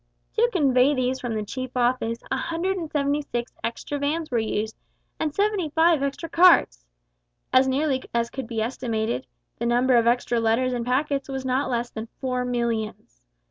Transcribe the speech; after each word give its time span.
To 0.33 0.49
convey 0.51 0.95
these 0.95 1.19
from 1.19 1.35
the 1.35 1.45
chief 1.45 1.77
office 1.77 2.23
176 2.31 3.53
extra 3.63 3.99
vans 3.99 4.31
were 4.31 4.39
used, 4.39 4.75
and 5.19 5.31
75 5.31 6.01
extra 6.01 6.27
carts. 6.27 6.87
As 7.53 7.67
nearly 7.67 8.01
as 8.11 8.31
could 8.31 8.47
be 8.47 8.63
estimated, 8.63 9.27
the 9.59 9.67
number 9.67 9.95
of 9.95 10.07
extra 10.07 10.39
letters 10.39 10.73
and 10.73 10.87
packets 10.87 11.29
was 11.29 11.45
not 11.45 11.69
less 11.69 11.91
than 11.91 12.07
four 12.19 12.43
millions. 12.45 13.21